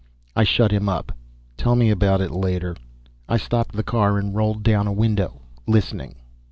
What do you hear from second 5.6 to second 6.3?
listening.